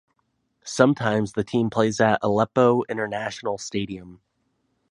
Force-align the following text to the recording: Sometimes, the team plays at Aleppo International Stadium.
Sometimes, 0.65 1.33
the 1.33 1.43
team 1.43 1.69
plays 1.69 2.01
at 2.01 2.17
Aleppo 2.23 2.81
International 2.89 3.59
Stadium. 3.59 4.19